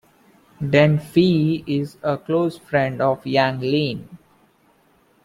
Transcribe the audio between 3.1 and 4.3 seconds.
Yang Lin.